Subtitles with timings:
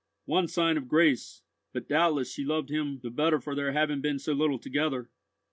[0.25, 1.43] "One sign of grace,
[1.73, 5.11] but doubtless she loved him the better for their having been so little together.